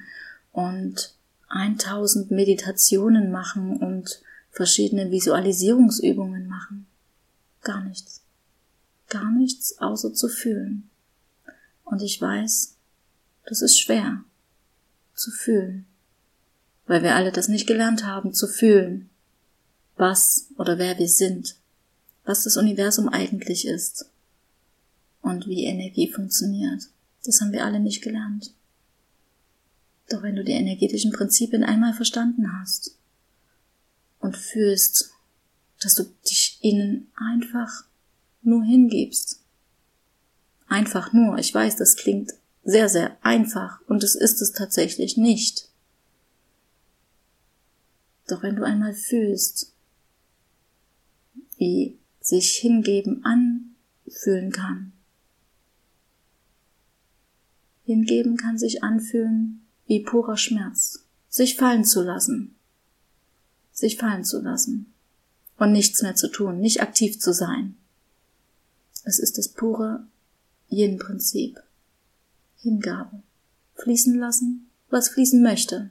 und 0.52 1.14
1000 1.48 2.30
Meditationen 2.30 3.30
machen 3.30 3.76
und 3.76 4.22
verschiedene 4.50 5.10
Visualisierungsübungen 5.10 6.48
machen. 6.48 6.86
Gar 7.62 7.84
nichts. 7.84 8.22
Gar 9.08 9.30
nichts 9.32 9.78
außer 9.78 10.14
zu 10.14 10.28
fühlen. 10.28 10.88
Und 11.84 12.00
ich 12.00 12.20
weiß, 12.20 12.76
das 13.44 13.60
ist 13.60 13.78
schwer 13.78 14.24
zu 15.16 15.30
fühlen, 15.30 15.86
weil 16.86 17.02
wir 17.02 17.16
alle 17.16 17.32
das 17.32 17.48
nicht 17.48 17.66
gelernt 17.66 18.04
haben 18.04 18.32
zu 18.32 18.46
fühlen 18.46 19.10
was 19.96 20.48
oder 20.56 20.78
wer 20.78 20.98
wir 20.98 21.08
sind, 21.08 21.56
was 22.24 22.44
das 22.44 22.56
Universum 22.56 23.08
eigentlich 23.08 23.66
ist 23.66 24.10
und 25.22 25.46
wie 25.46 25.64
Energie 25.64 26.08
funktioniert. 26.08 26.82
Das 27.24 27.40
haben 27.40 27.52
wir 27.52 27.64
alle 27.64 27.80
nicht 27.80 28.02
gelernt. 28.02 28.52
Doch 30.08 30.22
wenn 30.22 30.36
du 30.36 30.44
die 30.44 30.52
energetischen 30.52 31.12
Prinzipien 31.12 31.64
einmal 31.64 31.94
verstanden 31.94 32.60
hast 32.60 32.96
und 34.20 34.36
fühlst, 34.36 35.10
dass 35.80 35.94
du 35.94 36.04
dich 36.28 36.58
ihnen 36.60 37.08
einfach 37.16 37.84
nur 38.42 38.64
hingibst, 38.64 39.40
einfach 40.68 41.12
nur, 41.12 41.38
ich 41.38 41.52
weiß, 41.52 41.76
das 41.76 41.96
klingt 41.96 42.34
sehr, 42.66 42.88
sehr 42.88 43.16
einfach 43.24 43.80
und 43.86 44.02
es 44.02 44.16
ist 44.16 44.42
es 44.42 44.50
tatsächlich 44.52 45.16
nicht. 45.16 45.68
Doch 48.26 48.42
wenn 48.42 48.56
du 48.56 48.64
einmal 48.64 48.92
fühlst, 48.92 49.72
wie 51.58 51.96
sich 52.20 52.56
hingeben 52.56 53.24
anfühlen 53.24 54.50
kann. 54.50 54.92
Hingeben 57.84 58.36
kann 58.36 58.58
sich 58.58 58.82
anfühlen 58.82 59.64
wie 59.86 60.00
purer 60.00 60.36
Schmerz, 60.36 61.04
sich 61.28 61.54
fallen 61.54 61.84
zu 61.84 62.02
lassen, 62.02 62.56
sich 63.72 63.96
fallen 63.96 64.24
zu 64.24 64.42
lassen. 64.42 64.92
und 65.58 65.72
nichts 65.72 66.02
mehr 66.02 66.14
zu 66.14 66.28
tun, 66.28 66.60
nicht 66.60 66.82
aktiv 66.82 67.18
zu 67.18 67.32
sein. 67.32 67.76
Es 69.04 69.18
ist 69.18 69.38
das 69.38 69.48
pure 69.48 70.06
Yin-Prinzip. 70.68 71.58
Hingabe. 72.66 73.22
Fließen 73.76 74.16
lassen, 74.16 74.68
was 74.90 75.10
fließen 75.10 75.40
möchte. 75.40 75.90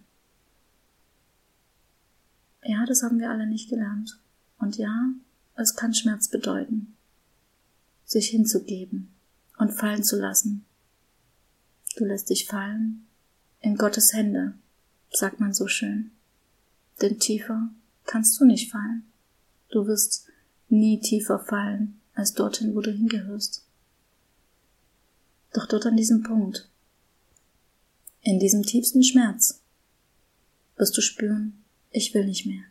Ja, 2.64 2.86
das 2.86 3.02
haben 3.02 3.18
wir 3.18 3.30
alle 3.30 3.48
nicht 3.48 3.70
gelernt. 3.70 4.20
Und 4.58 4.78
ja, 4.78 5.14
es 5.56 5.76
kann 5.76 5.94
Schmerz 5.94 6.28
bedeuten. 6.28 6.98
Sich 8.04 8.28
hinzugeben 8.28 9.14
und 9.58 9.72
fallen 9.72 10.04
zu 10.04 10.20
lassen. 10.20 10.66
Du 11.96 12.04
lässt 12.04 12.30
dich 12.30 12.46
fallen 12.46 13.08
in 13.62 13.78
Gottes 13.78 14.12
Hände, 14.12 14.56
sagt 15.12 15.40
man 15.40 15.54
so 15.54 15.68
schön. 15.68 16.12
Denn 17.02 17.20
tiefer 17.20 17.70
kannst 18.06 18.38
du 18.40 18.44
nicht 18.44 18.70
fallen. 18.70 19.06
Du 19.70 19.88
wirst 19.88 20.28
nie 20.68 21.00
tiefer 21.00 21.40
fallen 21.40 22.02
als 22.16 22.34
dorthin, 22.34 22.76
wo 22.76 22.82
du 22.82 22.92
hingehörst. 22.92 23.65
Doch 25.56 25.68
dort 25.68 25.86
an 25.86 25.96
diesem 25.96 26.22
Punkt, 26.22 26.68
in 28.22 28.40
diesem 28.40 28.64
tiefsten 28.64 29.04
Schmerz, 29.04 29.62
wirst 30.76 30.98
du 30.98 31.02
spüren, 31.02 31.64
ich 31.92 32.14
will 32.14 32.26
nicht 32.26 32.46
mehr. 32.46 32.64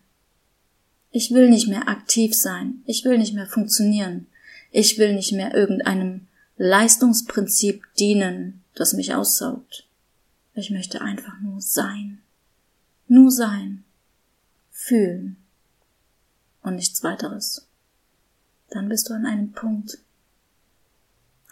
Ich 1.10 1.30
will 1.30 1.48
nicht 1.48 1.66
mehr 1.66 1.88
aktiv 1.88 2.34
sein. 2.34 2.82
Ich 2.84 3.06
will 3.06 3.16
nicht 3.16 3.32
mehr 3.32 3.46
funktionieren. 3.46 4.26
Ich 4.70 4.98
will 4.98 5.14
nicht 5.14 5.32
mehr 5.32 5.54
irgendeinem 5.54 6.26
Leistungsprinzip 6.58 7.82
dienen, 7.98 8.62
das 8.74 8.92
mich 8.92 9.14
aussaugt. 9.14 9.88
Ich 10.52 10.70
möchte 10.70 11.00
einfach 11.00 11.40
nur 11.40 11.62
sein. 11.62 12.20
Nur 13.08 13.30
sein. 13.30 13.82
Fühlen. 14.70 15.36
Und 16.62 16.74
nichts 16.74 17.02
weiteres. 17.02 17.66
Dann 18.68 18.90
bist 18.90 19.08
du 19.08 19.14
an 19.14 19.24
einem 19.24 19.52
Punkt, 19.52 19.98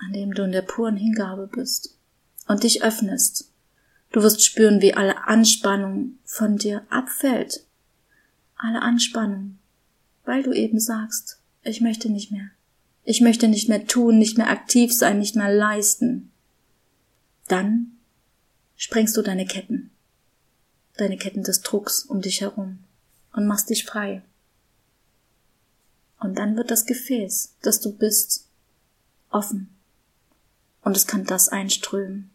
an 0.05 0.13
dem 0.13 0.35
du 0.35 0.45
in 0.45 0.53
der 0.53 0.63
puren 0.63 0.97
Hingabe 0.97 1.47
bist 1.47 1.97
und 2.47 2.63
dich 2.63 2.83
öffnest. 2.83 3.51
Du 4.11 4.23
wirst 4.23 4.45
spüren, 4.45 4.83
wie 4.83 4.95
alle 4.95 5.27
Anspannung 5.27 6.19
von 6.25 6.57
dir 6.57 6.85
abfällt. 6.91 7.65
Alle 8.57 8.83
Anspannung, 8.83 9.59
weil 10.25 10.43
du 10.43 10.53
eben 10.53 10.79
sagst, 10.79 11.41
ich 11.63 11.81
möchte 11.81 12.11
nicht 12.11 12.31
mehr. 12.31 12.51
Ich 13.05 13.21
möchte 13.21 13.49
nicht 13.49 13.69
mehr 13.69 13.87
tun, 13.87 14.19
nicht 14.19 14.39
mehr 14.39 14.51
aktiv 14.51 14.93
sein, 14.93 15.19
nicht 15.19 15.35
mehr 15.35 15.53
leisten. 15.53 16.31
Dann 17.49 17.93
sprengst 18.77 19.17
du 19.17 19.23
deine 19.23 19.47
Ketten, 19.47 19.91
deine 20.97 21.17
Ketten 21.17 21.43
des 21.43 21.63
Drucks 21.63 22.05
um 22.05 22.21
dich 22.21 22.41
herum 22.41 22.79
und 23.33 23.47
machst 23.47 23.71
dich 23.71 23.85
frei. 23.85 24.23
Und 26.21 26.39
dann 26.39 26.57
wird 26.57 26.71
das 26.71 26.87
Gefäß, 26.87 27.57
das 27.63 27.81
du 27.81 27.93
bist, 27.93 28.49
offen. 29.31 29.77
Und 30.83 30.97
es 30.97 31.07
kann 31.07 31.25
das 31.25 31.49
einströmen, 31.49 32.31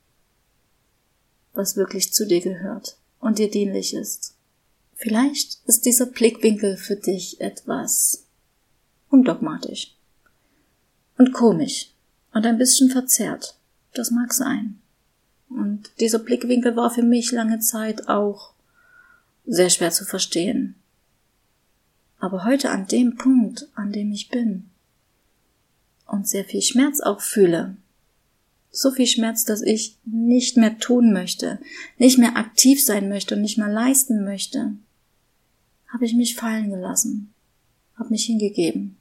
was 1.54 1.75
wirklich 1.75 2.13
zu 2.13 2.25
dir 2.25 2.42
gehört 2.42 2.98
und 3.20 3.39
dir 3.39 3.51
dienlich 3.51 3.94
ist. 3.94 4.36
Vielleicht 4.96 5.60
ist 5.66 5.86
dieser 5.86 6.08
Blickwinkel 6.08 6.77
für 6.77 6.96
dich 6.96 7.39
etwas 7.39 8.25
undogmatisch 9.10 9.96
und 11.18 11.34
komisch 11.34 11.91
und 12.34 12.45
ein 12.45 12.58
bisschen 12.58 12.89
verzerrt. 12.89 13.58
Das 13.93 14.12
mag 14.12 14.34
sein. 14.34 14.80
Und 15.50 15.91
dieser 16.00 16.19
Blickwinkel 16.19 16.76
war 16.76 16.89
für 16.89 17.04
mich 17.04 17.32
lange 17.32 17.60
Zeit 17.60 18.08
auch 18.08 18.54
sehr 19.45 19.69
schwer 19.69 19.91
zu 19.91 20.06
verstehen. 20.06 20.76
Aber 22.19 22.43
heute 22.45 22.72
an 22.72 22.88
dem 22.88 23.15
Punkt, 23.15 23.67
an 23.76 23.91
dem 23.91 24.12
ich 24.12 24.30
bin 24.30 24.69
und 26.06 26.28
sehr 26.28 26.43
viel 26.43 26.62
Schmerz 26.62 27.00
auch 27.00 27.22
fühle, 27.22 27.78
so 28.78 28.92
viel 28.92 29.08
Schmerz, 29.08 29.44
dass 29.44 29.63
ich 29.63 29.98
nicht 30.06 30.56
mehr 30.56 30.78
tun 30.78 31.12
möchte, 31.12 31.60
nicht 31.98 32.20
mehr 32.20 32.38
aktiv 32.38 32.84
sein 32.84 33.10
möchte 33.10 33.36
und 33.36 33.42
nicht 33.42 33.58
mehr 33.58 33.70
leisten 33.70 34.24
möchte, 34.24 34.74
habe 35.88 36.06
ich 36.06 36.13
mich 36.13 36.36
fallen 36.36 36.70
gelassen, 36.70 37.34
habe 37.96 38.12
mich 38.12 38.26
hingegeben, 38.26 38.98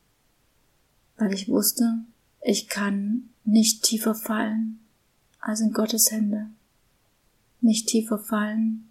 weil 1.19 1.35
ich 1.35 1.49
wusste, 1.49 1.99
ich 2.41 2.69
kann 2.69 3.29
nicht 3.45 3.83
tiefer 3.83 4.15
fallen 4.15 4.81
als 5.41 5.61
in 5.61 5.75
Gottes 5.75 6.11
Hände, 6.11 6.47
nicht 7.61 7.87
tiefer 7.87 8.19
fallen 8.19 8.91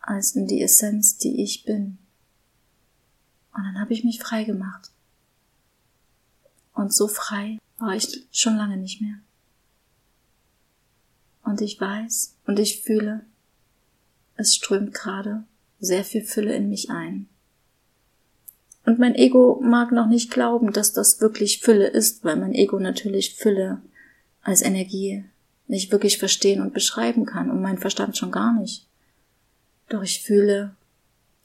als 0.00 0.34
in 0.34 0.48
die 0.48 0.60
Essenz, 0.60 1.18
die 1.18 1.40
ich 1.40 1.64
bin. 1.64 1.98
Und 3.54 3.62
dann 3.62 3.78
habe 3.78 3.92
ich 3.92 4.02
mich 4.02 4.18
frei 4.18 4.42
gemacht. 4.42 4.90
Und 6.72 6.92
so 6.92 7.06
frei 7.06 7.60
war 7.78 7.94
ich 7.94 8.26
schon 8.32 8.56
lange 8.56 8.76
nicht 8.76 9.00
mehr. 9.00 9.20
Und 11.44 11.60
ich 11.60 11.80
weiß 11.80 12.36
und 12.46 12.58
ich 12.58 12.82
fühle, 12.82 13.24
es 14.36 14.54
strömt 14.54 14.94
gerade 14.94 15.44
sehr 15.78 16.04
viel 16.04 16.24
Fülle 16.24 16.54
in 16.54 16.68
mich 16.68 16.90
ein. 16.90 17.28
Und 18.86 18.98
mein 18.98 19.14
Ego 19.14 19.60
mag 19.62 19.92
noch 19.92 20.06
nicht 20.06 20.30
glauben, 20.30 20.72
dass 20.72 20.92
das 20.92 21.20
wirklich 21.20 21.60
Fülle 21.60 21.86
ist, 21.86 22.24
weil 22.24 22.36
mein 22.36 22.54
Ego 22.54 22.78
natürlich 22.78 23.34
Fülle 23.34 23.82
als 24.42 24.62
Energie 24.62 25.24
nicht 25.66 25.90
wirklich 25.90 26.18
verstehen 26.18 26.60
und 26.60 26.74
beschreiben 26.74 27.24
kann 27.24 27.50
und 27.50 27.62
mein 27.62 27.78
Verstand 27.78 28.16
schon 28.16 28.30
gar 28.30 28.58
nicht. 28.58 28.86
Doch 29.88 30.02
ich 30.02 30.22
fühle, 30.22 30.76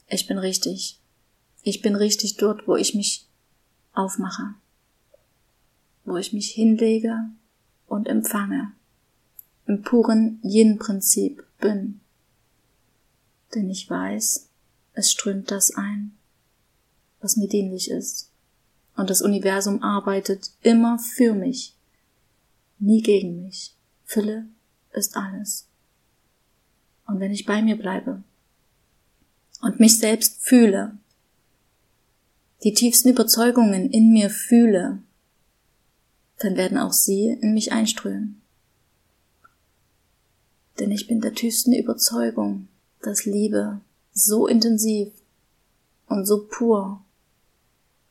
ich 0.06 0.26
bin 0.26 0.38
richtig. 0.38 0.98
Ich 1.62 1.82
bin 1.82 1.94
richtig 1.94 2.36
dort, 2.36 2.66
wo 2.66 2.76
ich 2.76 2.94
mich 2.94 3.26
aufmache, 3.92 4.54
wo 6.04 6.16
ich 6.16 6.32
mich 6.32 6.50
hinlege 6.50 7.16
und 7.86 8.08
empfange, 8.08 8.72
im 9.70 9.82
puren 9.82 10.40
Yin-Prinzip 10.42 11.42
bin 11.60 12.00
denn 13.54 13.70
ich 13.70 13.88
weiß, 13.88 14.48
es 14.94 15.10
strömt 15.10 15.50
das 15.50 15.74
ein, 15.74 16.12
was 17.20 17.36
mir 17.36 17.48
dienlich 17.48 17.90
ist. 17.90 18.30
Und 18.96 19.10
das 19.10 19.22
Universum 19.22 19.82
arbeitet 19.82 20.50
immer 20.62 20.98
für 20.98 21.34
mich, 21.34 21.74
nie 22.78 23.02
gegen 23.02 23.42
mich. 23.42 23.74
Fülle 24.04 24.46
ist 24.92 25.16
alles. 25.16 25.66
Und 27.06 27.20
wenn 27.20 27.32
ich 27.32 27.46
bei 27.46 27.62
mir 27.62 27.76
bleibe 27.76 28.22
und 29.62 29.80
mich 29.80 29.98
selbst 29.98 30.42
fühle, 30.42 30.96
die 32.62 32.74
tiefsten 32.74 33.08
Überzeugungen 33.08 33.90
in 33.90 34.12
mir 34.12 34.30
fühle, 34.30 35.02
dann 36.38 36.56
werden 36.56 36.78
auch 36.78 36.92
sie 36.92 37.38
in 37.40 37.54
mich 37.54 37.72
einströmen. 37.72 38.39
Denn 40.80 40.90
ich 40.90 41.06
bin 41.06 41.20
der 41.20 41.34
tiefsten 41.34 41.74
Überzeugung, 41.74 42.68
dass 43.02 43.26
Liebe 43.26 43.82
so 44.14 44.46
intensiv 44.46 45.12
und 46.06 46.24
so 46.24 46.46
pur 46.46 47.04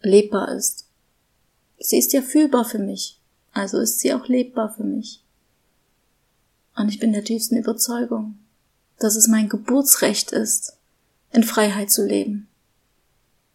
lebbar 0.02 0.54
ist. 0.56 0.86
Sie 1.80 1.98
ist 1.98 2.14
ja 2.14 2.22
fühlbar 2.22 2.66
für 2.66 2.78
mich, 2.78 3.20
also 3.54 3.80
ist 3.80 4.00
sie 4.00 4.14
auch 4.14 4.28
lebbar 4.28 4.72
für 4.76 4.84
mich. 4.84 5.24
Und 6.76 6.90
ich 6.90 7.00
bin 7.00 7.12
der 7.12 7.24
tiefsten 7.24 7.58
Überzeugung, 7.58 8.38
dass 9.00 9.16
es 9.16 9.28
mein 9.28 9.50
Geburtsrecht 9.50 10.32
ist, 10.32 10.78
in 11.32 11.44
Freiheit 11.44 11.90
zu 11.90 12.06
leben. 12.06 12.48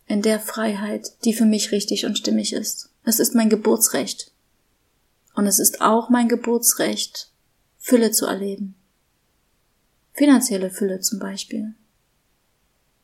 In 0.06 0.22
der 0.22 0.40
Freiheit, 0.40 1.12
die 1.24 1.34
für 1.34 1.46
mich 1.46 1.70
richtig 1.70 2.04
und 2.04 2.18
stimmig 2.18 2.52
ist. 2.52 2.90
Es 3.04 3.20
ist 3.20 3.34
mein 3.34 3.48
Geburtsrecht. 3.48 4.32
Und 5.34 5.46
es 5.46 5.60
ist 5.60 5.80
auch 5.80 6.10
mein 6.10 6.28
Geburtsrecht, 6.28 7.30
Fülle 7.78 8.10
zu 8.10 8.26
erleben 8.26 8.74
finanzielle 10.14 10.70
Fülle 10.70 11.00
zum 11.00 11.18
Beispiel, 11.18 11.74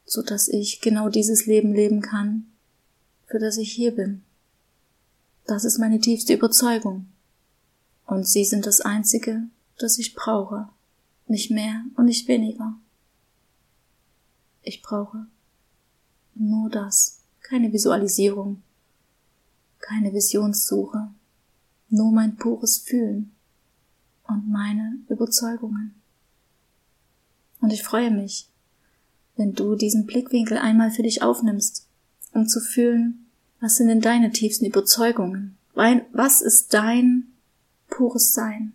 so 0.07 0.23
dass 0.23 0.49
ich 0.49 0.81
genau 0.81 1.09
dieses 1.09 1.46
Leben 1.46 1.75
leben 1.75 2.01
kann, 2.01 2.46
für 3.27 3.38
das 3.38 3.59
ich 3.59 3.73
hier 3.73 3.94
bin. 3.94 4.23
Das 5.46 5.64
ist 5.64 5.79
meine 5.79 6.01
tiefste 6.01 6.33
Überzeugung. 6.35 7.07
Und 8.07 8.27
sie 8.27 8.44
sind 8.44 8.66
das 8.66 8.81
Einzige, 8.81 9.42
das 9.79 9.99
ich 9.99 10.14
brauche, 10.14 10.68
nicht 11.27 11.51
mehr 11.51 11.85
und 11.96 12.07
nicht 12.07 12.27
weniger. 12.29 12.75
Ich 14.62 14.83
brauche 14.83 15.27
nur 16.35 16.70
das, 16.70 17.23
keine 17.40 17.73
Visualisierung, 17.73 18.62
keine 19.79 20.12
Visionssuche, 20.12 21.09
nur 21.88 22.12
mein 22.12 22.37
pures 22.37 22.79
Fühlen 22.79 23.33
und 24.25 24.49
meine 24.49 24.99
Überzeugungen. 25.09 26.00
Und 27.61 27.73
ich 27.73 27.83
freue 27.83 28.11
mich, 28.11 28.49
wenn 29.37 29.55
du 29.55 29.75
diesen 29.75 30.07
Blickwinkel 30.07 30.59
einmal 30.59 30.90
für 30.90 31.03
dich 31.03 31.23
aufnimmst, 31.23 31.87
um 32.33 32.46
zu 32.46 32.61
fühlen, 32.61 33.27
was 33.61 33.77
sind 33.77 33.88
denn 33.88 34.01
deine 34.01 34.31
tiefsten 34.31 34.64
Überzeugungen? 34.64 35.57
Was 35.75 36.40
ist 36.40 36.73
dein 36.75 37.29
pures 37.88 38.33
Sein? 38.33 38.73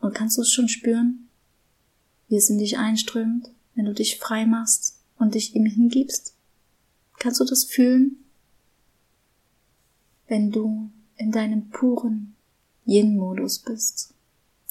Und 0.00 0.14
kannst 0.14 0.36
du 0.36 0.42
es 0.42 0.52
schon 0.52 0.68
spüren, 0.68 1.28
wie 2.28 2.36
es 2.36 2.50
in 2.50 2.58
dich 2.58 2.78
einströmt, 2.78 3.50
wenn 3.74 3.84
du 3.84 3.94
dich 3.94 4.18
frei 4.18 4.46
machst 4.46 4.98
und 5.18 5.34
dich 5.34 5.54
ihm 5.54 5.66
hingibst? 5.66 6.34
Kannst 7.18 7.40
du 7.40 7.44
das 7.44 7.64
fühlen? 7.64 8.16
Wenn 10.26 10.50
du 10.50 10.90
in 11.16 11.30
deinem 11.30 11.70
puren 11.70 12.34
Yin-Modus 12.84 13.60
bist, 13.60 14.14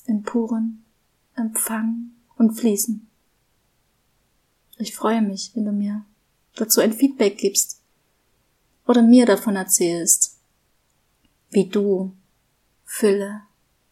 im 0.06 0.24
puren 0.24 0.84
Empfang 1.36 2.12
und 2.38 2.54
Fließen. 2.54 3.08
Ich 4.78 4.96
freue 4.96 5.22
mich, 5.22 5.52
wenn 5.56 5.66
du 5.66 5.72
mir 5.72 6.06
dazu 6.56 6.82
ein 6.82 6.94
Feedback 6.94 7.38
gibst 7.38 7.82
oder 8.88 9.02
mir 9.02 9.26
davon 9.26 9.56
erzählst, 9.56 10.40
wie 11.50 11.68
du 11.68 12.16
Fülle 12.84 13.42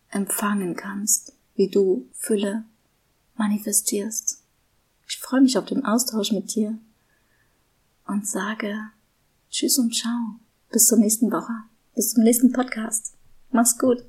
empfangen 0.09 0.75
kannst, 0.75 1.33
wie 1.55 1.69
du 1.69 2.07
Fülle 2.13 2.65
manifestierst. 3.35 4.43
Ich 5.07 5.17
freue 5.19 5.41
mich 5.41 5.57
auf 5.57 5.65
den 5.65 5.85
Austausch 5.85 6.31
mit 6.31 6.55
dir 6.55 6.77
und 8.05 8.27
sage 8.27 8.91
Tschüss 9.49 9.77
und 9.77 9.95
Ciao. 9.95 10.39
Bis 10.71 10.87
zur 10.87 10.99
nächsten 10.99 11.31
Woche. 11.31 11.53
Bis 11.95 12.13
zum 12.13 12.23
nächsten 12.23 12.51
Podcast. 12.51 13.13
Mach's 13.51 13.77
gut. 13.77 14.05